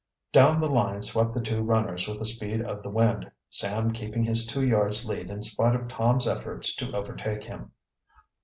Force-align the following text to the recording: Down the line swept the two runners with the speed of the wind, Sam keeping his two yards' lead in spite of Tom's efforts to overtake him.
Down 0.31 0.59
the 0.59 0.65
line 0.65 1.03
swept 1.03 1.31
the 1.31 1.39
two 1.41 1.61
runners 1.61 2.07
with 2.07 2.17
the 2.17 2.25
speed 2.25 2.59
of 2.63 2.81
the 2.81 2.89
wind, 2.89 3.29
Sam 3.51 3.91
keeping 3.91 4.23
his 4.23 4.47
two 4.47 4.65
yards' 4.65 5.07
lead 5.07 5.29
in 5.29 5.43
spite 5.43 5.75
of 5.75 5.87
Tom's 5.87 6.27
efforts 6.27 6.75
to 6.77 6.95
overtake 6.95 7.43
him. 7.43 7.71